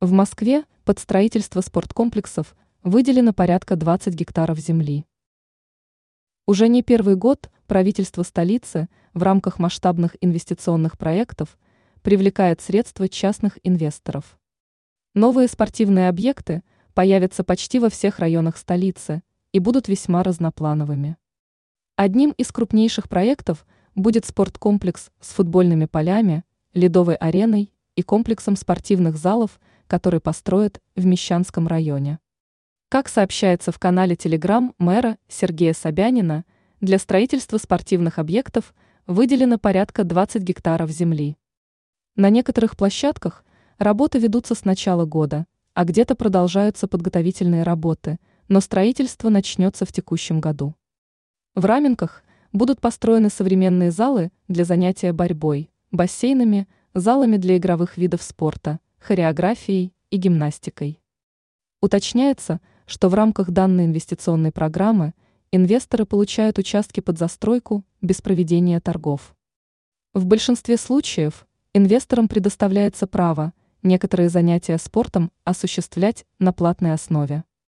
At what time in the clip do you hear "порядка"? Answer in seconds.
3.32-3.74, 39.58-40.04